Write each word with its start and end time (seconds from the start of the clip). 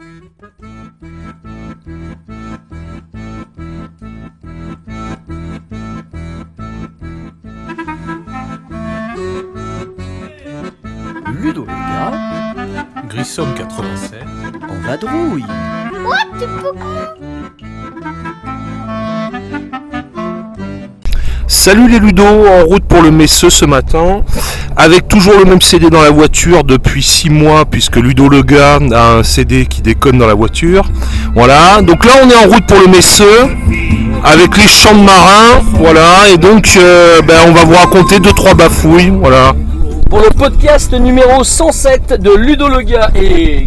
Ludo 0.00 0.32
le 11.66 11.66
gars, 11.66 12.12
Grissom 13.08 13.54
87. 13.54 14.24
en 14.68 14.74
vadrouille. 14.86 15.44
Salut 21.70 21.88
les 21.88 22.00
Ludo, 22.00 22.24
en 22.24 22.64
route 22.64 22.82
pour 22.82 23.00
le 23.00 23.12
Messeux 23.12 23.48
ce 23.48 23.64
matin, 23.64 24.24
avec 24.76 25.06
toujours 25.06 25.38
le 25.38 25.44
même 25.44 25.60
CD 25.60 25.88
dans 25.88 26.02
la 26.02 26.10
voiture 26.10 26.64
depuis 26.64 27.00
6 27.00 27.30
mois, 27.30 27.64
puisque 27.64 27.94
Ludo 27.94 28.28
le 28.28 28.42
gars 28.42 28.80
a 28.92 29.12
un 29.18 29.22
CD 29.22 29.66
qui 29.66 29.80
déconne 29.80 30.18
dans 30.18 30.26
la 30.26 30.34
voiture. 30.34 30.84
Voilà, 31.32 31.80
donc 31.80 32.04
là 32.04 32.14
on 32.24 32.28
est 32.28 32.34
en 32.34 32.52
route 32.52 32.66
pour 32.66 32.80
le 32.80 32.88
Messeux, 32.88 33.56
avec 34.24 34.56
les 34.56 34.66
champs 34.66 34.96
de 34.96 35.04
marins, 35.04 35.62
voilà, 35.74 36.28
et 36.34 36.38
donc 36.38 36.76
euh, 36.76 37.22
ben, 37.22 37.38
on 37.46 37.52
va 37.52 37.62
vous 37.62 37.76
raconter 37.76 38.18
2-3 38.18 38.56
bafouilles, 38.56 39.10
voilà. 39.10 39.52
Pour 40.08 40.22
le 40.22 40.30
podcast 40.30 40.92
numéro 40.92 41.44
107 41.44 42.20
de 42.20 42.34
Ludo 42.34 42.66
le 42.66 42.80
gars 42.80 43.10
et, 43.14 43.66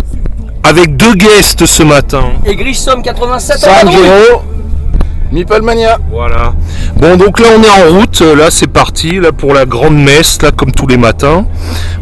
Avec 0.65 0.97
deux 0.97 1.13
guests 1.13 1.65
ce 1.65 1.83
matin. 1.83 2.33
et 2.45 2.57
Grissom 2.57 3.01
87 3.01 3.63
en 3.63 3.87
Mipelmania. 5.33 5.97
Voilà. 6.11 6.53
Bon, 6.97 7.17
donc 7.17 7.39
là, 7.39 7.47
on 7.57 7.63
est 7.63 7.69
en 7.93 7.99
route. 7.99 8.21
Là, 8.21 8.49
c'est 8.49 8.67
parti 8.67 9.19
là 9.19 9.31
pour 9.31 9.53
la 9.53 9.65
grande 9.65 9.97
messe, 9.97 10.41
là, 10.41 10.51
comme 10.51 10.71
tous 10.71 10.87
les 10.87 10.97
matins. 10.97 11.45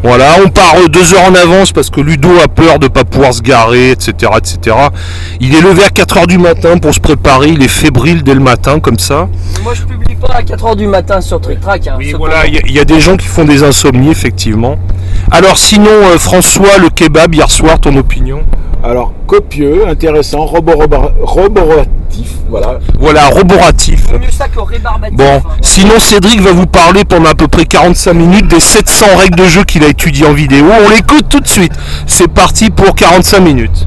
Voilà, 0.02 0.36
on 0.44 0.48
part 0.48 0.74
euh, 0.84 0.88
deux 0.88 1.14
heures 1.14 1.30
en 1.30 1.34
avance 1.34 1.72
parce 1.72 1.88
que 1.90 2.00
Ludo 2.00 2.28
a 2.44 2.48
peur 2.48 2.78
de 2.78 2.88
pas 2.88 3.04
pouvoir 3.04 3.32
se 3.32 3.40
garer, 3.42 3.90
etc., 3.92 4.32
etc. 4.36 4.76
Il 5.40 5.54
est 5.54 5.60
levé 5.60 5.82
à 5.84 5.88
4 5.90 6.18
heures 6.18 6.26
du 6.26 6.38
matin 6.38 6.78
pour 6.78 6.92
se 6.92 7.00
préparer. 7.00 7.48
Il 7.48 7.62
est 7.62 7.68
fébrile 7.68 8.22
dès 8.22 8.34
le 8.34 8.40
matin, 8.40 8.80
comme 8.80 8.98
ça. 8.98 9.28
Moi 9.62 9.74
je 9.74 9.82
publie 9.82 10.14
pas 10.16 10.34
à 10.34 10.42
4h 10.42 10.76
du 10.76 10.86
matin 10.86 11.20
sur 11.20 11.40
Trick 11.40 11.60
Track. 11.60 11.86
hein, 11.86 11.94
Oui, 11.98 12.14
voilà, 12.16 12.46
il 12.46 12.54
y, 12.54 12.58
a- 12.58 12.62
il 12.66 12.72
y 12.72 12.78
a 12.80 12.84
des 12.84 13.00
gens 13.00 13.16
qui 13.16 13.26
font 13.26 13.44
des 13.44 13.62
insomnies, 13.62 14.10
effectivement. 14.10 14.76
Alors, 15.30 15.56
sinon, 15.56 15.90
euh, 15.90 16.18
François, 16.18 16.78
le 16.78 16.88
kebab 16.90 17.34
hier 17.34 17.50
soir, 17.50 17.78
ton 17.80 17.96
opinion? 17.96 18.42
Alors, 18.84 19.12
copieux, 19.26 19.86
intéressant, 19.88 20.44
roboroba- 20.44 21.12
voilà. 22.48 22.78
Voilà, 22.98 23.26
roboratif. 23.28 24.08
Vaut 24.10 24.18
mieux 24.18 24.30
ça 24.30 24.48
que 24.48 24.60
rébarbatif. 24.60 25.16
Bon, 25.16 25.36
hein. 25.36 25.56
sinon 25.60 25.98
Cédric 25.98 26.40
va 26.40 26.52
vous 26.52 26.66
parler 26.66 27.04
pendant 27.04 27.30
à 27.30 27.34
peu 27.34 27.48
près 27.48 27.64
45 27.64 28.12
minutes 28.12 28.48
des 28.48 28.60
700 28.60 29.06
règles 29.18 29.36
de 29.36 29.44
jeu 29.46 29.64
qu'il 29.64 29.84
a 29.84 29.88
étudiées 29.88 30.26
en 30.26 30.32
vidéo. 30.32 30.66
On 30.84 30.90
l'écoute 30.90 31.28
tout 31.28 31.40
de 31.40 31.48
suite. 31.48 31.72
C'est 32.06 32.28
parti 32.28 32.70
pour 32.70 32.94
45 32.94 33.40
minutes. 33.40 33.86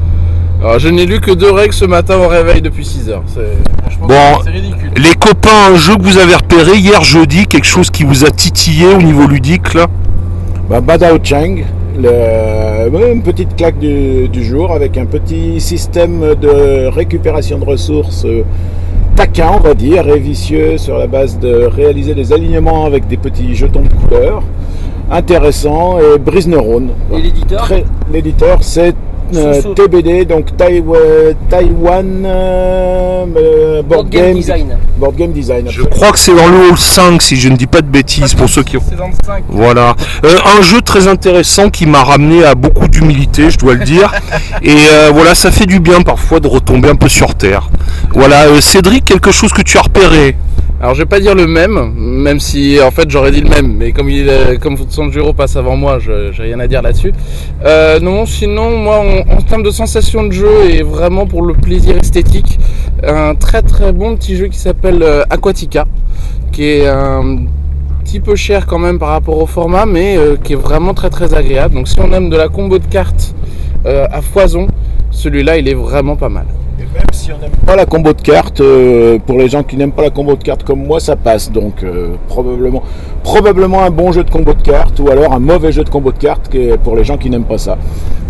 Alors, 0.61 0.79
je 0.79 0.87
n'ai 0.89 1.05
lu 1.05 1.19
que 1.19 1.31
deux 1.31 1.51
règles 1.51 1.73
ce 1.73 1.85
matin 1.85 2.17
au 2.17 2.27
réveil 2.27 2.61
depuis 2.61 2.85
6 2.85 3.09
heures. 3.09 3.23
Franchement, 3.27 4.07
Bon. 4.07 4.41
c'est 4.43 4.49
ridicule. 4.49 4.91
Les 4.97 5.13
copains, 5.13 5.73
un 5.73 5.75
jeu 5.75 5.95
que 5.95 6.01
vous 6.01 6.17
avez 6.17 6.33
repéré 6.35 6.77
hier 6.77 7.03
jeudi, 7.03 7.45
quelque 7.45 7.67
chose 7.67 7.89
qui 7.91 8.03
vous 8.03 8.25
a 8.25 8.31
titillé 8.31 8.87
au 8.87 9.01
niveau 9.01 9.27
ludique 9.27 9.73
là? 9.75 9.87
Bah, 10.69 10.81
Badao 10.81 11.19
Chang, 11.23 11.57
le- 11.99 13.11
une 13.13 13.21
petite 13.21 13.55
claque 13.55 13.77
du, 13.79 14.27
du 14.27 14.43
jour 14.43 14.71
avec 14.71 14.97
un 14.97 15.05
petit 15.05 15.59
système 15.59 16.35
de 16.41 16.87
récupération 16.87 17.57
de 17.59 17.65
ressources 17.65 18.25
euh, 18.25 18.43
taquin, 19.15 19.52
on 19.57 19.59
va 19.59 19.73
dire, 19.73 20.07
et 20.09 20.19
vicieux 20.19 20.77
sur 20.77 20.97
la 20.97 21.07
base 21.07 21.39
de 21.39 21.65
réaliser 21.65 22.13
des 22.13 22.33
alignements 22.33 22.85
avec 22.85 23.07
des 23.07 23.17
petits 23.17 23.55
jetons 23.55 23.81
de 23.83 23.89
couleur. 24.05 24.43
Intéressant 25.11 25.99
et 25.99 26.17
brise 26.17 26.47
neurone. 26.47 26.89
Et 27.13 27.21
l'éditeur 27.21 27.69
L'éditeur, 28.11 28.57
c'est 28.61 28.93
euh, 29.36 29.61
TBD, 29.73 30.25
donc 30.25 30.47
Taiwa- 30.58 31.33
Taiwan 31.50 32.23
euh, 32.25 33.25
euh, 33.36 33.81
Board 33.83 34.09
Game 34.09 34.33
Design. 34.36 34.77
Board 34.97 35.16
Game 35.16 35.31
Design. 35.31 35.67
Je 35.69 35.81
crois 35.83 36.11
que 36.11 36.19
c'est 36.19 36.36
dans 36.36 36.47
le 36.47 36.69
hall 36.69 36.77
5 36.77 37.22
si 37.22 37.36
je 37.36 37.50
ne 37.50 37.55
dis 37.55 37.67
pas 37.67 37.82
de 37.82 37.87
bêtises 37.87 38.33
pour 38.33 38.49
ceux 38.49 38.64
qui 38.64 38.77
ont... 38.77 38.83
C'est 38.87 38.95
dans 38.95 39.08
le 39.08 39.14
5. 39.26 39.43
Voilà. 39.49 39.95
Euh, 40.23 40.37
un 40.58 40.61
jeu 40.61 40.82
très 40.82 41.08
intéressant 41.08 41.70
qui 41.70 41.86
m'a 41.86 42.04
ramené 42.04 42.43
à 42.45 42.55
beaucoup 42.55 42.87
d'humilité, 42.87 43.49
je 43.49 43.58
dois 43.58 43.73
le 43.73 43.83
dire. 43.86 44.11
Et 44.61 44.71
euh, 44.92 45.11
voilà, 45.14 45.36
ça 45.36 45.52
fait 45.52 45.65
du 45.65 45.80
bien 45.80 46.02
parfois 46.02 46.39
de 46.39 46.48
retomber 46.48 46.89
un 46.89 46.95
peu 46.95 47.09
sur 47.09 47.36
terre. 47.36 47.70
Voilà, 48.14 48.43
euh, 48.45 48.61
Cédric, 48.61 49.05
quelque 49.05 49.32
chose 49.32 49.52
que 49.54 49.61
tu 49.61 49.77
as 49.77 49.82
repéré? 49.82 50.36
Alors 50.85 50.93
je 50.93 51.01
vais 51.01 51.07
pas 51.07 51.19
dire 51.19 51.33
le 51.33 51.47
même, 51.47 51.93
même 51.95 52.39
si 52.39 52.79
en 52.79 52.91
fait 52.91 53.09
j'aurais 53.09 53.31
dit 53.31 53.41
le 53.41 53.49
même, 53.49 53.75
mais 53.75 53.91
comme 53.91 54.07
il 54.07 54.29
comme 54.61 54.77
Sanjuro 54.87 55.33
passe 55.33 55.55
avant 55.55 55.75
moi, 55.75 55.97
j'ai 55.97 56.43
rien 56.43 56.59
à 56.59 56.67
dire 56.67 56.83
là-dessus. 56.83 57.11
Euh, 57.65 57.99
non, 57.99 58.27
sinon 58.27 58.77
moi 58.77 58.99
en, 58.99 59.41
termes 59.41 59.63
de 59.63 59.71
sensation 59.71 60.25
de 60.25 60.31
jeu 60.31 60.69
et 60.69 60.83
vraiment 60.83 61.25
pour 61.25 61.41
le 61.41 61.55
plaisir 61.55 61.97
esthétique, 61.97 62.59
un 63.03 63.33
très 63.33 63.63
très 63.63 63.93
bon 63.93 64.15
petit 64.15 64.35
jeu 64.35 64.45
qui 64.45 64.59
s'appelle 64.59 65.01
euh, 65.01 65.23
Aquatica, 65.31 65.85
qui 66.51 66.65
est 66.65 66.87
un 66.87 67.47
petit 68.03 68.19
peu 68.19 68.35
cher 68.35 68.67
quand 68.67 68.77
même 68.77 68.99
par 68.99 69.09
rapport 69.09 69.41
au 69.41 69.47
format, 69.47 69.87
mais 69.87 70.19
euh, 70.19 70.35
qui 70.35 70.53
est 70.53 70.55
vraiment 70.55 70.93
très 70.93 71.09
très 71.09 71.33
agréable. 71.33 71.73
Donc 71.73 71.87
si 71.87 71.99
on 71.99 72.13
aime 72.13 72.29
de 72.29 72.37
la 72.37 72.47
combo 72.47 72.77
de 72.77 72.85
cartes 72.85 73.33
à 73.87 74.21
foison, 74.21 74.67
celui-là 75.09 75.57
il 75.57 75.67
est 75.67 75.73
vraiment 75.73 76.15
pas 76.15 76.29
mal. 76.29 76.45
Et 76.77 76.83
même 76.83 77.08
si 77.13 77.31
on 77.31 77.37
n'aime 77.37 77.52
pas 77.65 77.75
la 77.75 77.86
combo 77.86 78.11
de 78.11 78.21
cartes, 78.21 78.59
euh, 78.59 79.17
pour 79.25 79.37
les 79.37 79.47
gens 79.47 79.63
qui 79.63 79.77
n'aiment 79.77 79.93
pas 79.93 80.02
la 80.02 80.09
combo 80.09 80.36
de 80.36 80.43
cartes 80.43 80.63
comme 80.63 80.86
moi, 80.86 80.99
ça 80.99 81.15
passe. 81.15 81.49
Donc 81.52 81.83
euh, 81.83 82.15
probablement, 82.27 82.83
probablement 83.23 83.83
un 83.83 83.91
bon 83.91 84.11
jeu 84.11 84.23
de 84.23 84.30
combo 84.30 84.53
de 84.53 84.61
cartes 84.61 84.99
ou 84.99 85.09
alors 85.09 85.31
un 85.33 85.39
mauvais 85.39 85.71
jeu 85.71 85.83
de 85.83 85.89
combo 85.89 86.11
de 86.11 86.17
cartes 86.17 86.49
pour 86.83 86.95
les 86.95 87.03
gens 87.03 87.17
qui 87.17 87.30
n'aiment 87.30 87.45
pas 87.45 87.58
ça. 87.58 87.77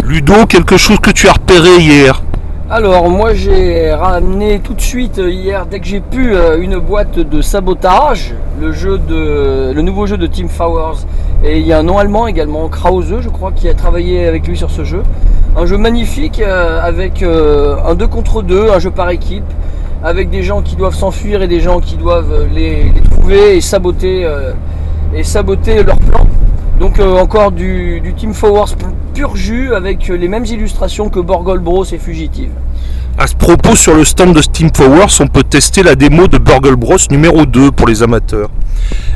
Ludo, 0.04 0.46
quelque 0.48 0.78
chose 0.78 1.00
que 1.00 1.12
tu 1.12 1.28
as 1.28 1.34
repéré 1.34 1.78
hier? 1.80 2.22
Alors 2.68 3.12
moi 3.12 3.36
j'ai 3.36 3.94
ramené 3.94 4.60
tout 4.60 4.74
de 4.74 4.82
suite 4.82 5.20
euh, 5.20 5.30
hier 5.30 5.68
dès 5.68 5.80
que 5.80 5.86
j'ai 5.86 6.00
pu 6.00 6.34
euh, 6.34 6.60
une 6.60 6.80
boîte 6.80 7.20
de 7.20 7.40
sabotage, 7.40 8.34
le 8.60 8.72
jeu 8.72 8.98
de 8.98 9.72
le 9.72 9.82
nouveau 9.84 10.08
jeu 10.08 10.18
de 10.18 10.26
Team 10.26 10.50
Fowers 10.50 11.06
et 11.44 11.60
il 11.60 11.68
y 11.68 11.74
a 11.74 11.78
un 11.78 11.84
nom 11.84 12.00
allemand 12.00 12.26
également 12.26 12.68
Krause 12.68 13.18
je 13.22 13.30
crois 13.30 13.52
qui 13.52 13.70
a 13.70 13.76
travaillé 13.76 14.26
avec 14.26 14.48
lui 14.48 14.58
sur 14.58 14.72
ce 14.72 14.84
jeu. 14.84 15.04
Un 15.56 15.68
jeu 15.68 15.78
magnifique 15.78 16.42
euh, 16.42 16.82
avec 16.82 17.22
un 17.22 17.94
2 17.94 18.08
contre 18.08 18.42
2, 18.42 18.72
un 18.72 18.80
jeu 18.80 18.90
par 18.90 19.12
équipe 19.12 19.46
avec 20.04 20.32
des 20.32 20.42
gens 20.42 20.64
qui 20.64 20.76
doivent 20.76 20.96
s'enfuir 20.96 21.44
et 21.44 21.48
des 21.48 21.60
gens 21.60 21.80
qui 21.80 21.98
doivent 21.98 22.48
les, 22.52 22.92
trouver 23.12 23.58
et 23.58 23.62
saboter 23.62 24.28
et 25.14 25.24
saboter 25.24 25.84
leur 25.84 25.98
plan. 25.98 26.26
Donc 26.80 27.00
encore 27.00 27.52
du, 27.52 28.02
du 28.02 28.16
Team 28.16 28.34
Fowers 28.34 28.74
pur 29.16 29.34
avec 29.74 30.10
euh, 30.10 30.18
les 30.18 30.28
mêmes 30.28 30.44
illustrations 30.46 31.10
que 31.10 31.22
Borgol 31.22 31.60
Bros 31.60 31.86
et 31.86 31.98
Fugitive. 31.98 32.50
À 33.18 33.28
ce 33.28 33.36
propos, 33.36 33.78
sur 33.78 33.94
le 33.94 34.04
stand 34.04 34.34
de 34.34 34.42
Steam 34.42 34.72
Powers, 34.72 35.22
on 35.22 35.28
peut 35.28 35.44
tester 35.44 35.84
la 35.84 35.96
démo 35.96 36.28
de 36.28 36.38
Burgle 36.38 36.76
Bros 36.76 36.98
numéro 37.10 37.46
2 37.46 37.72
pour 37.72 37.88
les 37.88 38.04
amateurs. 38.04 38.50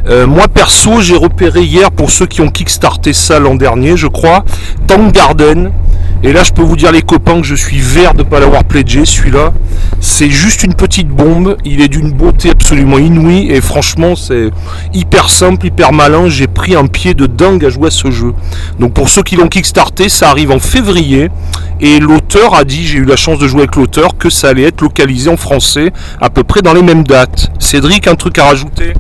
Euh, 0.08 0.26
moi 0.26 0.48
perso, 0.48 1.02
j'ai 1.02 1.18
repéré 1.18 1.64
hier 1.64 1.92
pour 1.92 2.12
ceux 2.12 2.26
qui 2.26 2.40
ont 2.40 2.50
kickstarté 2.50 3.12
ça 3.12 3.40
l'an 3.40 3.56
dernier, 3.56 3.98
je 3.98 4.08
crois, 4.08 4.46
Tank 4.88 5.14
Garden. 5.14 5.72
Et 6.22 6.34
là, 6.34 6.44
je 6.44 6.52
peux 6.52 6.62
vous 6.62 6.76
dire 6.76 6.92
les 6.92 7.02
copains 7.02 7.40
que 7.40 7.48
je 7.48 7.56
suis 7.56 7.80
vert 7.80 8.14
de 8.14 8.20
ne 8.20 8.24
pas 8.24 8.42
l'avoir 8.42 8.66
pledgé, 8.66 9.06
celui-là. 9.06 9.54
C'est 10.02 10.30
juste 10.30 10.64
une 10.64 10.74
petite 10.74 11.08
bombe, 11.08 11.56
il 11.64 11.82
est 11.82 11.88
d'une 11.88 12.12
beauté 12.12 12.50
absolument 12.50 12.98
inouïe 12.98 13.50
et 13.52 13.62
franchement, 13.62 14.16
c'est 14.16 14.50
hyper 14.94 15.30
simple, 15.30 15.68
hyper 15.68 15.94
malin. 15.94 16.28
J'ai 16.28 16.48
pris 16.48 16.76
un 16.76 16.88
pied 16.88 17.14
de 17.14 17.26
dingue 17.26 17.64
à 17.64 17.70
jouer 17.70 17.88
à 17.88 17.92
ce 17.92 18.12
jeu. 18.12 18.34
Donc 18.80 18.94
pour 18.94 19.10
ceux 19.10 19.24
qui 19.24 19.38
l'ont 19.38 19.48
kickstarté, 19.48 20.10
ça 20.10 20.30
arrive 20.30 20.52
en 20.52 20.60
février 20.60 21.30
et 21.80 22.00
l'auteur 22.00 22.54
a 22.54 22.66
dit, 22.66 22.86
j'ai 22.86 22.98
eu 22.98 23.06
la 23.06 23.16
chance 23.16 23.40
de 23.40 23.48
jouer 23.48 23.62
avec 23.62 23.76
l'auteur, 23.78 24.18
que 24.18 24.30
ça 24.30 24.50
allait 24.50 24.64
être 24.64 24.82
localisé 24.82 25.30
en 25.30 25.38
français 25.38 25.92
à 26.20 26.30
peu 26.30 26.44
près 26.44 26.62
dans 26.62 26.74
les 26.74 26.84
mêmes 26.84 27.04
dates. 27.04 27.50
Cédric, 27.60 28.08
un 28.08 28.16
truc 28.16 28.38
à 28.40 28.46
rajouter? 28.46 28.94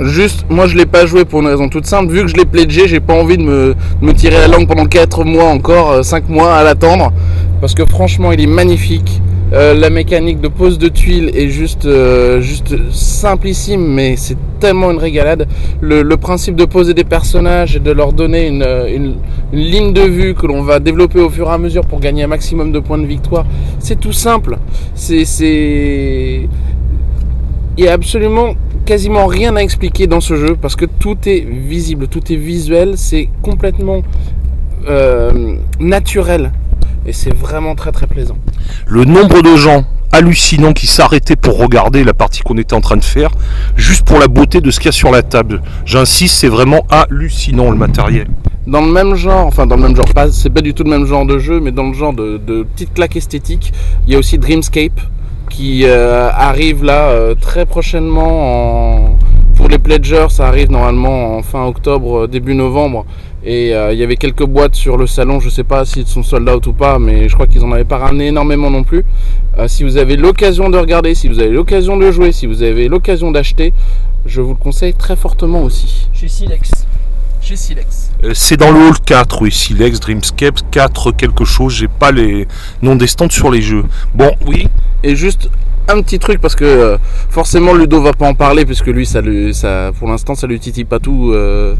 Juste, 0.00 0.46
moi 0.48 0.66
je 0.66 0.76
l'ai 0.76 0.86
pas 0.86 1.04
joué 1.04 1.24
pour 1.24 1.40
une 1.40 1.48
raison 1.48 1.68
toute 1.68 1.86
simple. 1.86 2.10
Vu 2.12 2.22
que 2.22 2.28
je 2.28 2.36
l'ai 2.36 2.46
pledgé, 2.46 2.88
j'ai 2.88 3.00
pas 3.00 3.14
envie 3.14 3.36
de 3.36 3.42
me, 3.42 3.74
tirer 4.14 4.36
la 4.36 4.48
langue 4.48 4.66
pendant 4.66 4.86
4 4.86 5.24
mois 5.24 5.44
encore, 5.44 6.04
5 6.04 6.28
mois 6.28 6.54
à 6.54 6.64
l'attendre. 6.64 7.12
Parce 7.60 7.74
que 7.74 7.84
franchement, 7.84 8.32
il 8.32 8.40
est 8.40 8.46
magnifique. 8.46 9.20
Euh, 9.52 9.74
la 9.74 9.90
mécanique 9.90 10.40
de 10.40 10.48
pose 10.48 10.78
de 10.78 10.88
tuiles 10.88 11.30
est 11.36 11.48
juste, 11.48 11.84
euh, 11.84 12.40
juste 12.40 12.74
simplissime, 12.90 13.86
mais 13.86 14.16
c'est 14.16 14.38
tellement 14.60 14.90
une 14.90 14.98
régalade. 14.98 15.46
Le, 15.82 16.16
principe 16.16 16.56
de 16.56 16.64
poser 16.64 16.94
des 16.94 17.04
personnages 17.04 17.76
et 17.76 17.80
de 17.80 17.90
leur 17.90 18.14
donner 18.14 18.46
une, 18.46 19.16
ligne 19.52 19.92
de 19.92 20.02
vue 20.02 20.34
que 20.34 20.46
l'on 20.46 20.62
va 20.62 20.78
développer 20.78 21.20
au 21.20 21.28
fur 21.28 21.48
et 21.48 21.52
à 21.52 21.58
mesure 21.58 21.84
pour 21.84 22.00
gagner 22.00 22.22
un 22.22 22.28
maximum 22.28 22.72
de 22.72 22.78
points 22.78 22.96
de 22.96 23.04
victoire, 23.04 23.44
c'est 23.78 24.00
tout 24.00 24.12
simple. 24.12 24.56
C'est, 24.94 25.26
c'est, 25.26 26.48
il 27.76 27.84
y 27.84 27.88
a 27.88 27.92
absolument 27.92 28.54
quasiment 28.92 29.24
rien 29.26 29.56
à 29.56 29.60
expliquer 29.60 30.06
dans 30.06 30.20
ce 30.20 30.36
jeu 30.36 30.54
parce 30.54 30.76
que 30.76 30.84
tout 30.84 31.16
est 31.24 31.40
visible, 31.48 32.08
tout 32.08 32.30
est 32.30 32.36
visuel, 32.36 32.98
c'est 32.98 33.30
complètement 33.40 34.02
euh, 34.86 35.56
naturel 35.80 36.52
et 37.06 37.14
c'est 37.14 37.34
vraiment 37.34 37.74
très 37.74 37.90
très 37.90 38.06
plaisant. 38.06 38.36
Le 38.86 39.06
nombre 39.06 39.40
de 39.40 39.56
gens 39.56 39.86
hallucinants 40.12 40.74
qui 40.74 40.86
s'arrêtaient 40.86 41.36
pour 41.36 41.56
regarder 41.56 42.04
la 42.04 42.12
partie 42.12 42.42
qu'on 42.42 42.58
était 42.58 42.74
en 42.74 42.82
train 42.82 42.98
de 42.98 43.04
faire, 43.04 43.30
juste 43.76 44.02
pour 44.02 44.18
la 44.18 44.28
beauté 44.28 44.60
de 44.60 44.70
ce 44.70 44.78
qu'il 44.78 44.88
y 44.88 44.88
a 44.90 44.92
sur 44.92 45.10
la 45.10 45.22
table. 45.22 45.62
J'insiste, 45.86 46.34
c'est 46.34 46.48
vraiment 46.48 46.86
hallucinant 46.90 47.70
le 47.70 47.78
matériel. 47.78 48.26
dans 48.66 48.82
le 48.82 48.92
même 48.92 49.14
genre, 49.14 49.46
enfin 49.46 49.66
dans 49.66 49.76
le 49.76 49.82
même 49.84 49.96
genre, 49.96 50.12
pas, 50.12 50.30
c'est 50.30 50.50
pas 50.50 50.60
du 50.60 50.74
tout 50.74 50.84
le 50.84 50.90
même 50.90 51.06
genre 51.06 51.24
de 51.24 51.38
jeu, 51.38 51.60
mais 51.60 51.72
dans 51.72 51.88
le 51.88 51.94
genre 51.94 52.12
de, 52.12 52.36
de 52.36 52.64
petite 52.64 52.92
claque 52.92 53.16
esthétique, 53.16 53.72
il 54.06 54.12
y 54.12 54.16
a 54.16 54.18
aussi 54.18 54.36
Dreamscape 54.36 55.00
qui 55.52 55.84
euh, 55.84 56.30
arrive 56.30 56.82
là 56.82 57.10
euh, 57.10 57.34
très 57.34 57.66
prochainement 57.66 59.10
en, 59.10 59.18
pour 59.54 59.68
les 59.68 59.78
pledgers, 59.78 60.26
ça 60.30 60.48
arrive 60.48 60.70
normalement 60.70 61.36
en 61.36 61.42
fin 61.42 61.64
octobre, 61.66 62.26
début 62.26 62.54
novembre. 62.54 63.04
Et 63.44 63.74
euh, 63.74 63.92
il 63.92 63.98
y 63.98 64.04
avait 64.04 64.16
quelques 64.16 64.44
boîtes 64.44 64.76
sur 64.76 64.96
le 64.96 65.06
salon, 65.06 65.40
je 65.40 65.48
sais 65.50 65.64
pas 65.64 65.84
s'ils 65.84 66.06
sont 66.06 66.22
sold 66.22 66.48
out 66.48 66.66
ou 66.68 66.72
pas, 66.72 66.98
mais 66.98 67.28
je 67.28 67.34
crois 67.34 67.46
qu'ils 67.46 67.64
en 67.64 67.72
avaient 67.72 67.84
pas 67.84 67.98
ramené 67.98 68.28
énormément 68.28 68.70
non 68.70 68.84
plus. 68.84 69.04
Euh, 69.58 69.68
si 69.68 69.84
vous 69.84 69.96
avez 69.96 70.16
l'occasion 70.16 70.70
de 70.70 70.78
regarder, 70.78 71.14
si 71.14 71.28
vous 71.28 71.40
avez 71.40 71.50
l'occasion 71.50 71.96
de 71.96 72.10
jouer, 72.10 72.32
si 72.32 72.46
vous 72.46 72.62
avez 72.62 72.88
l'occasion 72.88 73.30
d'acheter, 73.30 73.72
je 74.24 74.40
vous 74.40 74.50
le 74.50 74.58
conseille 74.58 74.94
très 74.94 75.16
fortement 75.16 75.62
aussi. 75.62 76.08
Chez 76.12 76.28
Silex. 76.28 76.81
Chez 77.42 77.56
Silex. 77.56 78.10
Euh, 78.24 78.32
C'est 78.34 78.56
dans 78.56 78.70
le 78.70 78.78
hall 78.88 78.98
4, 79.04 79.42
oui, 79.42 79.50
Silex, 79.50 79.98
Dreamscape, 80.00 80.60
4 80.70 81.12
quelque 81.12 81.44
chose, 81.44 81.74
j'ai 81.74 81.88
pas 81.88 82.12
les 82.12 82.46
noms 82.82 82.94
des 82.96 83.06
stands 83.08 83.28
sur 83.30 83.50
les 83.50 83.60
jeux. 83.62 83.84
Bon, 84.14 84.30
oui, 84.46 84.68
Et 85.02 85.16
juste 85.16 85.50
un 85.88 86.00
petit 86.00 86.20
truc 86.20 86.40
parce 86.40 86.54
que 86.54 86.64
euh, 86.64 86.96
forcément 87.28 87.74
Ludo 87.74 88.00
va 88.00 88.12
pas 88.12 88.28
en 88.28 88.34
parler 88.34 88.64
puisque 88.64 88.86
lui 88.86 89.04
ça 89.04 89.20
lui 89.20 89.52
ça 89.52 89.90
pour 89.98 90.08
l'instant 90.08 90.36
ça 90.36 90.46
lui 90.46 90.60
titille 90.60 90.84
pas 90.84 91.00
tout 91.00 91.32
euh, 91.32 91.74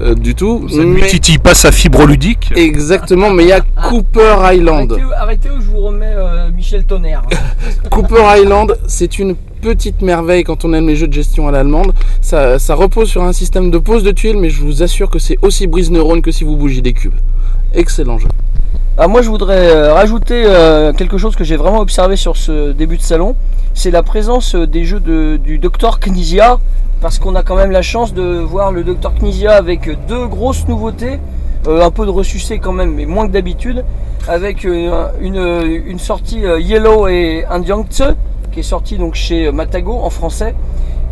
euh, 0.00 0.14
du 0.14 0.34
tout. 0.34 0.66
ça 0.70 0.78
ne 0.78 0.94
lui 0.94 1.02
Mais- 1.02 1.08
titille 1.08 1.36
pas 1.36 1.52
sa 1.52 1.70
fibre 1.70 2.06
ludique. 2.06 2.50
Exactement, 2.56 3.28
mais 3.28 3.42
il 3.42 3.48
y 3.50 3.52
a 3.52 3.60
Cooper 3.60 4.36
Island. 4.54 4.92
Arrêtez, 4.92 5.14
arrêtez 5.14 5.50
ou 5.50 5.60
je 5.60 5.66
vous 5.66 5.76
remets 5.80 6.14
euh, 6.16 6.50
Michel 6.56 6.84
Tonnerre. 6.86 7.20
Cooper 7.90 8.22
Island, 8.38 8.78
c'est 8.86 9.18
une 9.18 9.36
petite 9.64 10.02
merveille 10.02 10.44
quand 10.44 10.66
on 10.66 10.74
aime 10.74 10.86
les 10.86 10.94
jeux 10.94 11.08
de 11.08 11.12
gestion 11.14 11.48
à 11.48 11.50
l'allemande. 11.50 11.94
Ça, 12.20 12.58
repose 12.74 13.08
sur 13.08 13.22
un 13.24 13.32
système 13.32 13.70
de 13.70 13.78
pose 13.78 14.02
de 14.04 14.10
tuiles, 14.10 14.36
mais 14.36 14.50
je 14.50 14.60
vous 14.60 14.82
assure 14.82 15.08
que 15.08 15.18
c'est 15.18 15.38
aussi 15.40 15.66
brise 15.66 15.90
neurones 15.90 16.20
que 16.20 16.30
si 16.30 16.44
vous 16.44 16.54
bougez 16.54 16.82
des 16.82 16.92
cubes. 16.92 17.14
Excellent 17.72 18.18
jeu. 18.18 18.28
Ah, 18.98 19.08
moi, 19.08 19.22
je 19.22 19.30
voudrais 19.30 19.70
euh, 19.74 19.94
rajouter 19.94 20.44
euh, 20.46 20.92
quelque 20.92 21.16
chose 21.16 21.34
que 21.34 21.44
j'ai 21.44 21.56
vraiment 21.56 21.80
observé 21.80 22.14
sur 22.16 22.36
ce 22.36 22.72
début 22.72 22.98
de 22.98 23.02
salon. 23.02 23.34
C'est 23.72 23.90
la 23.90 24.02
présence 24.02 24.54
euh, 24.54 24.66
des 24.66 24.84
jeux 24.84 25.00
de- 25.00 25.38
du 25.42 25.56
Dr 25.58 25.98
Knizia. 25.98 26.58
Parce 27.00 27.18
qu'on 27.18 27.34
a 27.34 27.42
quand 27.42 27.56
même 27.56 27.70
la 27.70 27.82
chance 27.82 28.12
de 28.12 28.22
voir 28.22 28.70
le 28.70 28.84
Dr 28.84 29.12
Knizia 29.18 29.52
avec 29.56 29.88
deux 30.06 30.26
grosses 30.26 30.68
nouveautés. 30.68 31.18
un 31.66 31.90
peu 31.90 32.04
de 32.04 32.10
ressucé 32.10 32.58
quand 32.58 32.72
même, 32.72 32.92
mais 32.94 33.06
moins 33.06 33.26
que 33.26 33.32
d'habitude. 33.32 33.82
Avec 34.28 34.64
une, 34.64 34.92
une 35.86 35.98
sortie 35.98 36.40
Yellow 36.60 37.08
et 37.08 37.44
Indiangtse, 37.50 38.02
qui 38.54 38.60
est 38.60 38.62
sortie 38.62 38.96
donc 38.96 39.14
chez 39.16 39.46
euh, 39.48 39.52
Matago 39.52 39.92
en 39.92 40.10
français. 40.10 40.54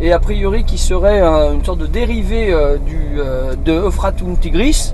Et 0.01 0.11
a 0.13 0.19
priori 0.19 0.63
qui 0.63 0.77
serait 0.77 1.19
un- 1.19 1.53
une 1.53 1.63
sorte 1.63 1.79
de 1.79 1.85
dérivé 1.87 2.51
euh, 2.53 2.77
du, 2.77 3.19
euh, 3.19 3.53
de 3.63 3.73
Euphratum 3.73 4.37
Tigris. 4.37 4.93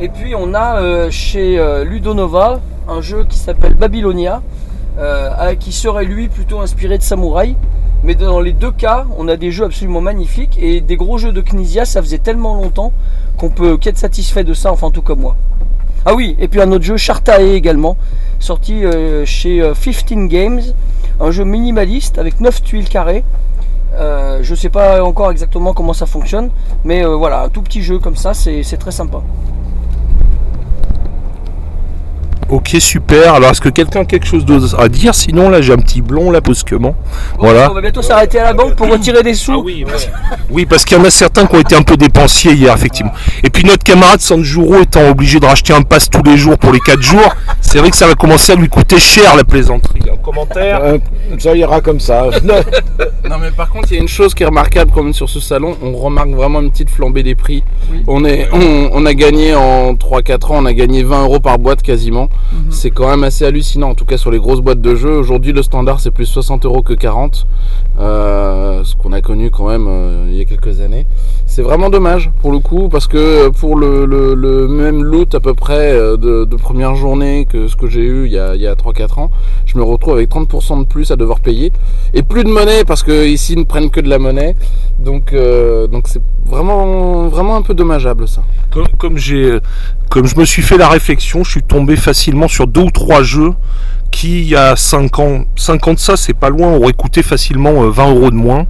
Et 0.00 0.08
puis 0.08 0.34
on 0.34 0.52
a 0.52 1.08
chez 1.10 1.58
Ludonova 1.86 2.60
un 2.86 3.00
jeu 3.00 3.24
qui 3.26 3.38
s'appelle 3.38 3.72
Babylonia, 3.72 4.42
qui 5.58 5.72
serait 5.72 6.04
lui 6.04 6.28
plutôt 6.28 6.60
inspiré 6.60 6.98
de 6.98 7.02
samouraï. 7.02 7.56
Mais 8.04 8.14
dans 8.14 8.40
les 8.40 8.52
deux 8.52 8.72
cas, 8.72 9.06
on 9.16 9.26
a 9.26 9.36
des 9.36 9.50
jeux 9.50 9.64
absolument 9.64 10.02
magnifiques 10.02 10.58
et 10.60 10.82
des 10.82 10.96
gros 10.96 11.16
jeux 11.16 11.32
de 11.32 11.40
Knizia, 11.40 11.86
ça 11.86 12.02
faisait 12.02 12.18
tellement 12.18 12.54
longtemps 12.56 12.92
qu'on 13.38 13.48
peut 13.48 13.78
qu'être 13.78 13.96
satisfait 13.96 14.44
de 14.44 14.52
ça, 14.52 14.70
enfin 14.70 14.90
tout 14.90 15.00
comme 15.00 15.20
moi. 15.20 15.34
Ah 16.08 16.14
oui, 16.14 16.36
et 16.38 16.46
puis 16.46 16.60
un 16.60 16.70
autre 16.70 16.84
jeu, 16.84 16.96
Chartae 16.96 17.40
également, 17.40 17.96
sorti 18.38 18.84
euh, 18.84 19.26
chez 19.26 19.60
euh, 19.60 19.74
15 19.74 20.28
Games, 20.28 20.60
un 21.18 21.32
jeu 21.32 21.42
minimaliste 21.42 22.18
avec 22.18 22.40
9 22.40 22.62
tuiles 22.62 22.88
carrées. 22.88 23.24
Euh, 23.96 24.38
je 24.40 24.54
sais 24.54 24.68
pas 24.68 25.02
encore 25.02 25.32
exactement 25.32 25.74
comment 25.74 25.94
ça 25.94 26.06
fonctionne, 26.06 26.50
mais 26.84 27.04
euh, 27.04 27.16
voilà, 27.16 27.42
un 27.42 27.48
tout 27.48 27.60
petit 27.60 27.82
jeu 27.82 27.98
comme 27.98 28.14
ça, 28.14 28.34
c'est 28.34 28.62
très 28.78 28.92
sympa. 28.92 29.20
Ok, 32.48 32.76
super. 32.78 33.34
Alors, 33.34 33.50
est-ce 33.50 33.60
que 33.60 33.68
quelqu'un 33.68 34.02
a 34.02 34.04
quelque 34.04 34.26
chose 34.26 34.44
d'autre 34.44 34.78
à 34.78 34.88
dire? 34.88 35.14
Sinon, 35.16 35.50
là, 35.50 35.60
j'ai 35.60 35.72
un 35.72 35.78
petit 35.78 36.00
blond, 36.00 36.30
là, 36.30 36.40
brusquement. 36.40 36.94
Voilà. 37.38 37.68
On 37.70 37.74
va 37.74 37.80
bientôt 37.80 38.02
s'arrêter 38.02 38.38
à 38.38 38.44
la 38.44 38.52
banque 38.52 38.76
pour 38.76 38.88
retirer 38.88 39.24
des 39.24 39.34
sous. 39.34 39.60
oui, 39.64 39.84
oui, 40.50 40.64
parce 40.64 40.84
qu'il 40.84 40.96
y 40.96 41.00
en 41.00 41.04
a 41.04 41.10
certains 41.10 41.46
qui 41.46 41.56
ont 41.56 41.60
été 41.60 41.74
un 41.74 41.82
peu 41.82 41.96
dépensiers 41.96 42.52
hier, 42.52 42.72
effectivement. 42.72 43.12
Et 43.42 43.50
puis 43.50 43.64
notre 43.64 43.82
camarade 43.82 44.20
Sanjuro 44.20 44.80
étant 44.80 45.08
obligé 45.08 45.40
de 45.40 45.46
racheter 45.46 45.72
un 45.72 45.82
pass 45.82 46.08
tous 46.08 46.22
les 46.22 46.36
jours 46.36 46.56
pour 46.56 46.72
les 46.72 46.78
4 46.80 47.02
jours, 47.02 47.34
c'est 47.60 47.78
vrai 47.78 47.90
que 47.90 47.96
ça 47.96 48.06
va 48.06 48.14
commencer 48.14 48.52
à 48.52 48.54
lui 48.54 48.68
coûter 48.68 48.98
cher 48.98 49.34
la 49.34 49.42
plaisanterie. 49.42 50.02
Un 50.12 50.16
commentaire 50.16 50.80
Euh, 50.82 50.98
ça 51.40 51.54
ira 51.54 51.80
comme 51.80 52.00
ça. 52.00 52.30
Non 53.28 53.38
mais 53.40 53.50
par 53.50 53.70
contre 53.70 53.90
il 53.90 53.96
y 53.96 53.98
a 53.98 54.00
une 54.00 54.08
chose 54.08 54.34
qui 54.34 54.44
est 54.44 54.46
remarquable 54.46 54.92
quand 54.94 55.02
même 55.02 55.12
sur 55.12 55.28
ce 55.28 55.40
salon, 55.40 55.76
on 55.82 55.96
remarque 55.96 56.30
vraiment 56.30 56.60
une 56.60 56.70
petite 56.70 56.90
flambée 56.90 57.24
des 57.24 57.34
prix. 57.34 57.64
Oui. 57.90 58.02
On, 58.06 58.24
est, 58.24 58.48
on, 58.52 58.90
on 58.92 59.04
a 59.04 59.14
gagné 59.14 59.52
en 59.54 59.94
3-4 59.94 60.52
ans, 60.52 60.58
on 60.58 60.64
a 60.64 60.72
gagné 60.72 61.02
20 61.02 61.24
euros 61.24 61.40
par 61.40 61.58
boîte 61.58 61.82
quasiment. 61.82 62.28
Mhm. 62.52 62.70
C'est 62.70 62.90
quand 62.90 63.08
même 63.08 63.24
assez 63.24 63.44
hallucinant, 63.44 63.90
en 63.90 63.94
tout 63.94 64.04
cas 64.04 64.16
sur 64.16 64.30
les 64.30 64.38
grosses 64.38 64.60
boîtes 64.60 64.80
de 64.80 64.94
jeux. 64.94 65.16
Aujourd'hui 65.18 65.52
le 65.52 65.62
standard 65.62 65.98
c'est 65.98 66.12
plus 66.12 66.26
60 66.26 66.64
euros 66.66 66.82
que 66.82 66.92
40, 66.94 67.46
euh, 67.98 68.84
ce 68.84 68.94
qu'on 68.94 69.12
a 69.12 69.20
connu 69.20 69.50
quand 69.50 69.66
même 69.68 69.86
euh, 69.88 70.26
il 70.28 70.36
y 70.36 70.40
a 70.40 70.44
quelques 70.44 70.80
années. 70.80 71.06
C'est 71.56 71.62
vraiment 71.62 71.88
dommage 71.88 72.30
pour 72.42 72.52
le 72.52 72.58
coup 72.58 72.90
parce 72.90 73.06
que 73.06 73.48
pour 73.48 73.78
le, 73.78 74.68
même 74.68 75.02
loot 75.02 75.34
à 75.34 75.40
peu 75.40 75.54
près 75.54 75.90
euh, 75.90 76.18
de, 76.18 76.54
première 76.56 76.96
journée 76.96 77.46
que 77.50 77.66
ce 77.66 77.76
que 77.76 77.86
j'ai 77.86 78.02
eu 78.02 78.26
il 78.26 78.32
y 78.32 78.38
a, 78.38 78.54
il 78.54 78.60
y 78.60 78.66
a 78.66 78.74
3-4 78.74 79.20
ans, 79.20 79.30
je 79.64 79.78
me 79.78 79.82
retrouve 79.82 80.16
avec 80.16 80.28
30% 80.28 80.80
de 80.80 80.84
plus 80.84 81.10
à 81.12 81.16
devoir 81.16 81.40
payer 81.40 81.72
et 82.12 82.22
plus 82.22 82.44
de 82.44 82.50
monnaie 82.50 82.84
parce 82.84 83.02
que 83.02 83.26
ici 83.26 83.56
ne 83.56 83.64
prennent 83.64 83.88
que 83.88 84.00
de 84.00 84.10
la 84.10 84.18
monnaie. 84.18 84.54
Donc 84.98 85.32
euh, 85.32 85.86
donc 85.86 86.08
c'est 86.08 86.20
vraiment 86.44 87.28
vraiment 87.28 87.56
un 87.56 87.62
peu 87.62 87.72
dommageable 87.72 88.28
ça. 88.28 88.42
Comme 88.98 89.16
j'ai, 89.16 89.58
comme 90.10 90.26
je 90.26 90.38
me 90.38 90.44
suis 90.44 90.60
fait 90.60 90.76
la 90.76 90.90
réflexion, 90.90 91.42
je 91.42 91.52
suis 91.52 91.62
tombé 91.62 91.96
facilement 91.96 92.48
sur 92.48 92.66
deux 92.66 92.82
ou 92.82 92.90
trois 92.90 93.22
jeux 93.22 93.54
qui, 94.10 94.40
il 94.40 94.48
y 94.48 94.56
a 94.56 94.76
5 94.76 95.18
ans, 95.18 95.44
5 95.56 95.88
ans 95.88 95.94
de 95.94 95.98
ça, 95.98 96.16
c'est 96.16 96.34
pas 96.34 96.48
loin, 96.48 96.72
auraient 96.72 96.92
coûté 96.92 97.22
facilement 97.22 97.84
euh, 97.84 97.90
20 97.90 98.14
euros 98.14 98.30
de 98.30 98.36
moins. 98.36 98.66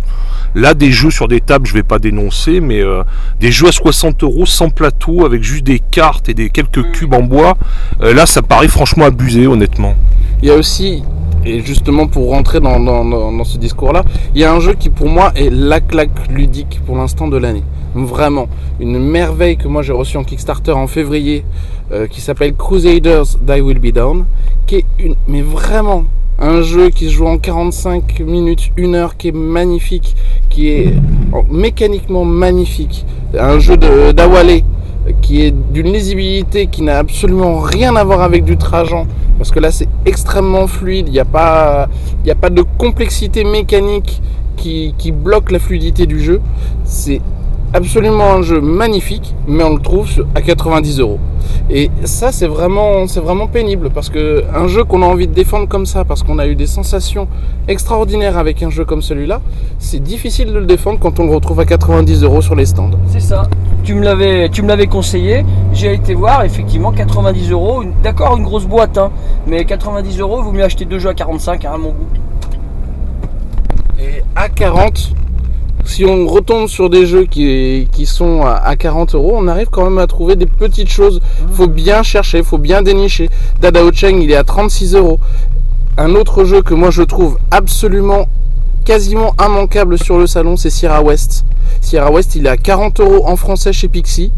Là, 0.55 0.75
des 0.75 0.91
jeux 0.91 1.11
sur 1.11 1.29
des 1.29 1.41
tables, 1.41 1.67
je 1.67 1.75
vais 1.75 1.83
pas 1.83 1.99
dénoncer, 1.99 2.61
mais 2.61 2.81
euh, 2.81 3.03
des 3.41 3.53
jeux 3.53 3.69
à 3.69 3.73
60 3.73 4.23
euros 4.23 4.47
sans 4.47 4.71
plateau, 4.71 5.25
avec 5.25 5.43
juste 5.43 5.65
des 5.65 5.79
cartes 5.79 6.29
et 6.29 6.35
des 6.35 6.51
quelques 6.51 6.91
cubes 6.93 7.15
en 7.15 7.23
bois, 7.23 7.57
euh, 8.03 8.15
là, 8.15 8.27
ça 8.27 8.43
paraît 8.43 8.69
franchement 8.69 9.05
abusé, 9.05 9.47
honnêtement. 9.47 9.95
il 10.43 10.49
y 10.49 10.51
a 10.51 10.55
aussi 10.55 11.03
et 11.47 11.61
justement 11.61 12.07
pour 12.07 12.31
rentrer 12.31 12.61
dans, 12.61 13.45
ce 13.45 13.59
discours 13.59 13.93
là 13.93 14.05
il 14.35 14.41
y 14.41 14.45
a 14.45 14.53
un 14.53 14.61
jeu 14.61 14.75
qui 14.75 14.91
pour 14.91 15.09
moi 15.09 15.33
est 15.37 15.51
la 15.51 15.81
claque 15.81 16.29
ludique 16.29 16.81
pour 16.85 16.97
l'instant 16.97 17.29
de 17.29 17.37
l'année 17.37 17.63
vraiment 17.95 18.49
une 18.81 18.99
merveille 18.99 19.57
que 19.57 19.69
moi 19.69 19.83
j'ai 19.83 19.93
reçu 19.93 20.17
en 20.17 20.25
Kickstarter 20.25 20.73
en 20.73 20.87
février 20.87 21.45
euh, 21.93 22.07
qui 22.07 22.21
s'appelle 22.21 22.55
Crusaders 22.55 23.39
Die 23.41 23.61
Will 23.61 23.79
Be 23.79 23.93
Down 23.93 24.27
qui 24.67 24.77
est 24.77 24.85
une 24.99 25.15
mais 25.29 25.43
vraiment 25.43 26.05
un 26.39 26.61
jeu 26.61 26.91
qui 26.91 27.07
se 27.07 27.13
joue 27.13 27.27
en 27.27 27.39
45 27.39 28.21
minutes, 28.21 28.71
1 28.79 28.93
heure, 28.95 29.17
qui 29.17 29.29
est 29.29 29.35
magnifique, 29.35 30.15
qui 30.51 30.69
est 30.69 30.93
mécaniquement 31.51 32.27
magnifique. 32.27 33.07
Un 33.39 33.59
jeu 33.59 33.77
d'Awale 33.77 34.61
qui 35.23 35.43
est 35.43 35.51
d'une 35.73 35.93
lisibilité 35.93 36.67
qui 36.67 36.83
n'a 36.83 36.99
absolument 36.99 37.59
rien 37.61 37.97
à 37.97 38.05
voir 38.05 38.23
avec 38.23 38.45
du 38.45 38.57
Trajan, 38.57 39.07
parce 39.39 39.51
que 39.51 39.61
là 39.61 39.71
c'est 39.71 39.89
extrêmement 40.05 40.67
fluide, 40.67 41.09
il 41.09 41.13
n'y 41.13 41.21
a, 41.21 41.25
pas- 41.25 41.89
de 42.51 42.63
complexité 42.79 43.45
mécanique 43.45 44.21
qui, 44.57 44.95
qui 44.99 45.13
bloque 45.13 45.51
la 45.51 45.59
fluidité 45.59 46.07
du 46.07 46.21
jeu. 46.21 46.41
C'est 46.85 47.21
absolument 47.73 48.33
un 48.33 48.43
jeu 48.43 48.61
magnifique, 48.61 49.35
mais 49.47 49.65
on 49.65 49.75
le 49.75 49.81
trouve 49.81 50.09
à 50.35 50.43
90 50.43 51.01
euros. 51.01 51.19
Et 51.71 51.91
ça, 52.05 52.33
c'est 52.33 52.47
vraiment, 52.47 53.07
c'est 53.07 53.21
vraiment 53.21 53.49
pénible 53.49 53.91
parce 53.91 54.09
que 54.09 54.45
un 54.55 54.69
jeu 54.69 54.85
qu'on 54.85 55.03
a 55.03 55.07
envie 55.07 55.27
de 55.27 55.33
défendre 55.35 55.67
comme 55.67 55.87
ça, 55.87 56.05
parce 56.05 56.23
qu'on 56.23 56.39
a 56.39 56.47
eu 56.47 56.55
des 56.55 56.67
sensations 56.67 57.29
extraordinaires 57.69 58.39
avec 58.39 58.63
un 58.63 58.71
jeu 58.71 58.85
comme 58.85 59.03
celui-là, 59.03 59.41
c'est 59.79 60.01
difficile 60.01 60.53
de 60.53 60.59
le 60.59 60.67
défendre 60.67 60.99
quand 61.01 61.19
on 61.19 61.25
le 61.25 61.35
retrouve 61.35 61.61
à 61.61 61.65
90 61.65 62.23
euros 62.23 62.41
sur 62.41 62.55
les 62.55 62.67
stands. 62.67 62.91
C'est 63.09 63.21
ça. 63.21 63.43
Tu 63.83 63.95
me 63.95 64.05
l'avais, 64.05 64.49
tu 64.49 64.63
me 64.63 64.69
l'avais 64.69 64.87
conseillé. 64.87 65.45
J'ai 65.73 65.95
été 65.95 66.15
voir, 66.15 66.45
effectivement, 66.45 66.93
90 66.93 67.51
euros. 67.51 67.83
D'accord, 68.03 68.37
une 68.37 68.45
grosse 68.45 68.67
boîte, 68.67 68.99
hein, 68.99 69.11
mais 69.47 69.65
90 69.65 70.21
euros, 70.21 70.43
vaut 70.43 70.53
mieux 70.53 70.65
acheter 70.65 70.85
deux 70.85 70.99
jeux 70.99 71.11
à 71.11 71.15
45, 71.15 71.65
hein, 71.65 71.71
à 71.75 71.79
mon 71.79 71.91
goût. 71.91 72.07
Et 73.99 74.23
à 74.35 74.49
40, 74.49 75.13
si 75.85 76.05
on 76.05 76.27
retombe 76.27 76.69
sur 76.69 76.91
des 76.91 77.07
jeux 77.07 77.25
qui, 77.25 77.89
qui 77.93 78.07
sont 78.07 78.43
à, 78.43 78.55
à 78.55 78.77
40 78.77 79.15
euros, 79.15 79.35
on 79.37 79.47
arrive 79.49 79.69
quand 79.71 79.85
même 79.85 79.99
à 79.99 80.07
trouver 80.07 80.37
des 80.37 80.47
petites 80.47 80.89
choses. 80.91 81.21
Faut 81.53 81.69
bien 81.69 82.03
chercher, 82.03 82.43
faut 82.43 82.59
bien 82.59 82.83
dénicher. 82.83 83.31
Dadao 83.61 83.93
Cheng, 83.93 84.21
il 84.21 84.31
est 84.31 84.37
à 84.37 84.45
36 84.45 84.95
euros. 84.95 85.19
Un 85.99 86.15
autre 86.15 86.45
jeu 86.45 86.63
que 86.63 86.75
moi 86.75 86.91
je 86.91 87.03
trouve 87.03 87.39
absolument 87.51 88.27
quasiment 88.85 89.35
immanquable 89.45 89.99
sur 89.99 90.19
le 90.19 90.27
salon, 90.27 90.57
c'est 90.57 90.71
Sierra 90.71 91.03
West. 91.03 91.45
Sierra 91.81 92.11
West, 92.11 92.37
il 92.37 92.47
est 92.47 92.51
à 92.51 92.57
40 92.57 93.01
euros 93.01 93.27
en 93.27 93.37
français 93.37 93.73
chez 93.73 93.89
Pixie. 93.89 94.31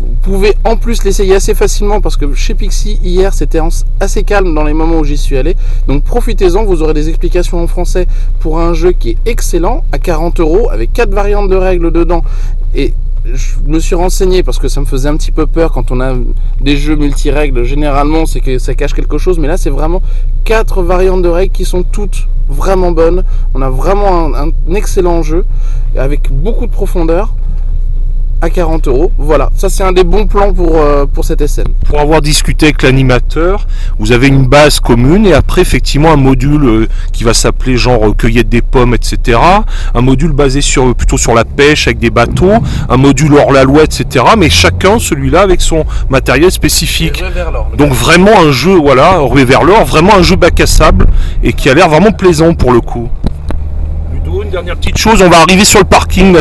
Vous 0.00 0.14
pouvez 0.22 0.54
en 0.64 0.76
plus 0.76 1.04
l'essayer 1.04 1.34
assez 1.34 1.54
facilement 1.54 2.00
parce 2.00 2.16
que 2.16 2.34
chez 2.34 2.54
Pixie, 2.54 2.98
hier, 3.02 3.34
c'était 3.34 3.60
assez 4.00 4.22
calme 4.22 4.54
dans 4.54 4.64
les 4.64 4.72
moments 4.72 4.98
où 4.98 5.04
j'y 5.04 5.18
suis 5.18 5.36
allé. 5.36 5.56
Donc 5.88 6.04
profitez-en, 6.04 6.64
vous 6.64 6.82
aurez 6.82 6.94
des 6.94 7.08
explications 7.08 7.62
en 7.62 7.66
français 7.66 8.06
pour 8.40 8.60
un 8.60 8.72
jeu 8.72 8.92
qui 8.92 9.10
est 9.10 9.16
excellent 9.26 9.84
à 9.92 9.98
40 9.98 10.40
euros 10.40 10.70
avec 10.70 10.92
quatre 10.92 11.12
variantes 11.12 11.50
de 11.50 11.56
règles 11.56 11.90
dedans 11.90 12.22
et 12.74 12.94
je 13.34 13.56
me 13.66 13.78
suis 13.78 13.94
renseigné 13.94 14.42
parce 14.42 14.58
que 14.58 14.68
ça 14.68 14.80
me 14.80 14.86
faisait 14.86 15.08
un 15.08 15.16
petit 15.16 15.32
peu 15.32 15.46
peur 15.46 15.72
quand 15.72 15.90
on 15.90 16.00
a 16.00 16.14
des 16.60 16.76
jeux 16.76 16.96
multi-règles. 16.96 17.64
Généralement, 17.64 18.24
c'est 18.24 18.40
que 18.40 18.58
ça 18.58 18.74
cache 18.74 18.94
quelque 18.94 19.18
chose, 19.18 19.38
mais 19.38 19.48
là, 19.48 19.58
c'est 19.58 19.70
vraiment 19.70 20.00
quatre 20.44 20.82
variantes 20.82 21.22
de 21.22 21.28
règles 21.28 21.52
qui 21.52 21.66
sont 21.66 21.82
toutes 21.82 22.26
vraiment 22.48 22.92
bonnes. 22.92 23.24
On 23.54 23.60
a 23.60 23.68
vraiment 23.68 24.34
un 24.34 24.50
excellent 24.74 25.22
jeu 25.22 25.44
avec 25.96 26.32
beaucoup 26.32 26.66
de 26.66 26.72
profondeur 26.72 27.34
à 28.40 28.50
40 28.50 28.88
euros. 28.88 29.12
Voilà, 29.18 29.50
ça 29.54 29.68
c'est 29.68 29.82
un 29.82 29.92
des 29.92 30.04
bons 30.04 30.26
plans 30.26 30.52
pour, 30.52 30.76
euh, 30.76 31.06
pour 31.06 31.24
cette 31.24 31.46
SN. 31.46 31.64
Pour 31.84 32.00
avoir 32.00 32.20
discuté 32.20 32.66
avec 32.66 32.82
l'animateur, 32.82 33.66
vous 33.98 34.12
avez 34.12 34.28
une 34.28 34.46
base 34.46 34.80
commune 34.80 35.26
et 35.26 35.34
après 35.34 35.60
effectivement 35.62 36.12
un 36.12 36.16
module 36.16 36.64
euh, 36.64 36.88
qui 37.12 37.24
va 37.24 37.34
s'appeler 37.34 37.76
genre 37.76 38.08
euh, 38.08 38.12
cueillette 38.12 38.48
des 38.48 38.62
pommes, 38.62 38.94
etc. 38.94 39.38
Un 39.94 40.00
module 40.00 40.32
basé 40.32 40.60
sur 40.60 40.94
plutôt 40.94 41.18
sur 41.18 41.34
la 41.34 41.44
pêche 41.44 41.86
avec 41.86 41.98
des 41.98 42.10
bateaux, 42.10 42.54
un 42.88 42.96
module 42.96 43.34
hors 43.34 43.52
la 43.52 43.64
loi, 43.64 43.84
etc. 43.84 44.24
Mais 44.38 44.50
chacun 44.50 44.98
celui-là 44.98 45.42
avec 45.42 45.60
son 45.60 45.84
matériel 46.08 46.50
spécifique. 46.50 47.22
Donc 47.76 47.92
vraiment 47.92 48.40
un 48.40 48.52
jeu, 48.52 48.74
voilà, 48.74 49.18
rué 49.18 49.44
vers 49.44 49.64
l'or, 49.64 49.84
vraiment 49.84 50.14
un 50.16 50.22
jeu 50.22 50.36
bac 50.36 50.60
à 50.60 50.66
sable 50.66 51.06
et 51.42 51.52
qui 51.52 51.68
a 51.68 51.74
l'air 51.74 51.88
vraiment 51.88 52.12
plaisant 52.12 52.54
pour 52.54 52.72
le 52.72 52.80
coup. 52.80 53.08
Une 54.32 54.50
dernière 54.50 54.76
petite 54.76 54.96
chose, 54.96 55.20
on 55.22 55.28
va 55.28 55.38
arriver 55.38 55.64
sur 55.64 55.80
le 55.80 55.84
parking, 55.84 56.36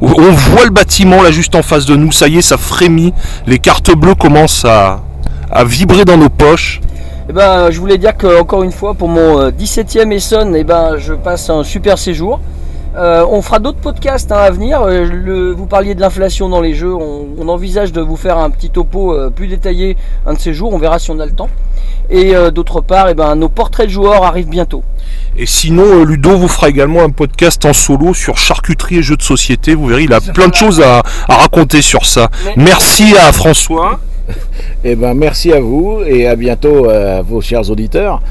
on 0.00 0.06
voit 0.06 0.64
le 0.64 0.70
bâtiment 0.70 1.22
là 1.22 1.30
juste 1.30 1.54
en 1.54 1.62
face 1.62 1.84
de 1.84 1.94
nous, 1.94 2.10
ça 2.10 2.28
y 2.28 2.38
est, 2.38 2.42
ça 2.42 2.56
frémit, 2.56 3.12
les 3.46 3.58
cartes 3.58 3.94
bleues 3.94 4.14
commencent 4.14 4.64
à, 4.64 5.00
vibrer 5.64 6.04
dans 6.04 6.16
nos 6.16 6.30
poches. 6.30 6.80
Eh 7.28 7.32
ben, 7.32 7.70
je 7.70 7.78
voulais 7.78 7.98
dire 7.98 8.16
que 8.16 8.40
encore 8.40 8.62
une 8.62 8.72
fois, 8.72 8.94
pour 8.94 9.08
mon 9.08 9.38
euh, 9.38 9.50
17e 9.50 10.12
Essonne, 10.12 10.56
eh 10.56 10.64
ben, 10.64 10.96
je 10.96 11.12
passe 11.12 11.50
un 11.50 11.62
super 11.62 11.98
séjour. 11.98 12.40
Euh, 12.96 13.26
on 13.28 13.42
fera 13.42 13.58
d'autres 13.58 13.78
podcasts 13.78 14.32
hein, 14.32 14.38
à 14.38 14.50
venir. 14.50 14.80
Euh, 14.80 15.52
vous 15.54 15.66
parliez 15.66 15.94
de 15.94 16.00
l'inflation 16.00 16.48
dans 16.48 16.60
les 16.60 16.74
jeux. 16.74 16.94
On, 16.94 17.48
envisage 17.48 17.92
de 17.92 18.00
vous 18.00 18.16
faire 18.16 18.38
un 18.38 18.50
petit 18.50 18.70
topo 18.70 19.14
euh, 19.14 19.30
plus 19.30 19.46
détaillé 19.46 19.96
un 20.26 20.34
de 20.34 20.38
ces 20.38 20.54
jours. 20.54 20.72
On 20.72 20.78
verra 20.78 20.98
si 20.98 21.10
on 21.10 21.20
a 21.20 21.26
le 21.26 21.32
temps. 21.32 21.50
Et 22.08 22.34
euh, 22.34 22.50
d'autre 22.50 22.80
part, 22.80 23.08
eh 23.08 23.14
ben, 23.14 23.34
nos 23.36 23.48
portraits 23.48 23.86
de 23.86 23.92
joueurs 23.92 24.24
arrivent 24.24 24.48
bientôt. 24.48 24.82
Et 25.38 25.46
sinon, 25.46 26.00
euh, 26.00 26.04
Ludo 26.04 26.36
vous 26.36 26.48
fera 26.48 26.68
également 26.70 27.02
un 27.02 27.10
podcast 27.10 27.64
en 27.66 27.72
solo 27.74 28.14
sur 28.14 28.38
charcuterie 28.38 28.98
et 28.98 29.02
jeux 29.02 29.16
de 29.16 29.22
société. 29.22 29.74
Vous 29.74 29.86
verrez, 29.86 30.04
il 30.04 30.12
a 30.12 30.20
plein 30.20 30.48
de 30.48 30.54
choses 30.54 30.80
à, 30.80 31.02
à 31.28 31.36
raconter 31.36 31.82
sur 31.82 32.06
ça. 32.06 32.30
Merci 32.56 33.14
à 33.16 33.32
François. 33.32 34.00
Eh 34.82 34.96
ben, 34.96 35.14
merci 35.14 35.52
à 35.52 35.60
vous 35.60 36.00
et 36.06 36.26
à 36.26 36.36
bientôt 36.36 36.88
euh, 36.88 37.18
à 37.18 37.22
vos 37.22 37.40
chers 37.40 37.70
auditeurs. 37.70 38.22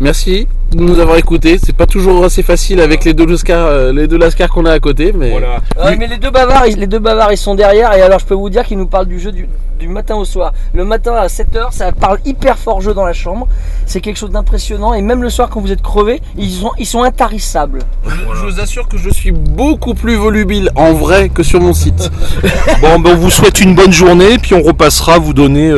Merci 0.00 0.46
de 0.72 0.82
nous 0.82 0.98
avoir 0.98 1.16
écoutés. 1.16 1.58
C'est 1.62 1.74
pas 1.76 1.86
toujours 1.86 2.24
assez 2.24 2.42
facile 2.42 2.80
avec 2.80 3.04
les 3.04 3.14
deux 3.14 3.26
Lascar, 3.26 3.66
euh, 3.66 3.92
les 3.92 4.06
deux 4.08 4.18
Lascar 4.18 4.48
qu'on 4.50 4.64
a 4.66 4.72
à 4.72 4.78
côté, 4.80 5.12
mais 5.16 5.30
Voilà. 5.30 5.58
Ouais, 5.82 5.96
mais 5.96 6.06
les 6.06 6.18
deux 6.18 6.30
bavards, 6.30 6.66
ils- 6.66 6.78
les 6.78 6.86
deux 6.86 6.98
bavards, 6.98 7.32
ils 7.32 7.38
sont 7.38 7.54
derrière. 7.54 7.94
Et 7.94 8.02
alors, 8.02 8.18
je 8.18 8.26
peux 8.26 8.34
vous 8.34 8.50
dire 8.50 8.64
qu'ils 8.64 8.78
nous 8.78 8.86
parlent 8.86 9.06
du 9.06 9.18
jeu 9.20 9.32
du, 9.32 9.48
du 9.78 9.88
matin 9.88 10.16
au 10.16 10.24
soir. 10.24 10.52
Le 10.74 10.84
matin 10.84 11.14
à 11.14 11.28
7h, 11.28 11.68
ça 11.72 11.92
parle 11.92 12.18
hyper 12.24 12.58
fort 12.58 12.80
jeu 12.80 12.94
dans 12.94 13.04
la 13.04 13.12
chambre. 13.12 13.46
C'est 13.86 14.00
quelque 14.00 14.16
chose 14.18 14.30
d'impressionnant. 14.30 14.92
Et 14.94 15.02
même 15.02 15.22
le 15.22 15.30
soir, 15.30 15.48
quand 15.50 15.60
vous 15.60 15.72
êtes 15.72 15.82
crevé, 15.82 16.20
ils 16.36 16.50
sont, 16.50 16.72
ils 16.78 16.86
sont 16.86 17.02
intarissables. 17.02 17.78
je 18.04 18.44
vous 18.46 18.60
assure 18.60 18.88
que 18.88 18.98
je 18.98 19.10
suis 19.10 19.32
beaucoup 19.32 19.94
plus 19.94 20.16
volubile 20.16 20.70
en 20.76 20.92
vrai 20.92 21.28
que 21.28 21.42
sur 21.42 21.60
mon 21.60 21.72
site. 21.72 22.10
Bon, 22.82 22.98
ben, 23.00 23.12
on 23.14 23.16
vous 23.16 23.30
souhaite 23.30 23.60
une 23.60 23.74
bonne 23.74 23.92
journée, 23.92 24.36
puis 24.38 24.54
on 24.54 24.62
repassera 24.62 25.18
vous 25.18 25.32
donner 25.32 25.72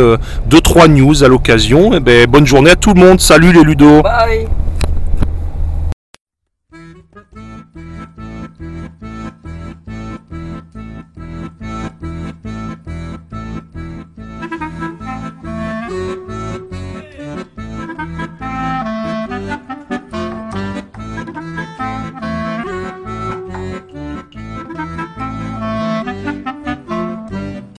2-3 0.50 0.88
news 0.88 1.22
à 1.22 1.28
l'occasion. 1.28 1.92
Et 1.94 2.00
ben, 2.00 2.26
bonne 2.26 2.46
journée 2.46 2.70
à 2.70 2.76
tout 2.76 2.92
le 2.94 3.00
monde. 3.00 3.20
Salut 3.20 3.52
les 3.52 3.62
Ludo. 3.62 4.02
Bye 4.02 4.46